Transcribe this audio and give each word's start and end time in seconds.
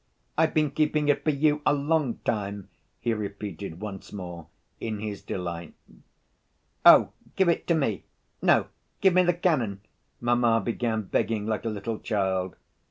I've 0.35 0.55
been 0.55 0.71
keeping 0.71 1.09
it 1.09 1.23
for 1.23 1.29
you 1.29 1.61
a 1.63 1.75
long 1.75 2.15
time," 2.25 2.69
he 2.99 3.13
repeated 3.13 3.81
once 3.81 4.11
more 4.11 4.47
in 4.79 4.97
his 4.97 5.21
delight. 5.21 5.75
"Oh, 6.83 7.11
give 7.35 7.49
it 7.49 7.67
to 7.67 7.75
me! 7.75 8.05
No, 8.41 8.69
give 9.01 9.13
me 9.13 9.21
the 9.21 9.35
cannon!" 9.35 9.81
mamma 10.19 10.59
began 10.59 11.03
begging 11.03 11.45
like 11.45 11.65
a 11.65 11.69
little 11.69 11.99
child. 11.99 12.55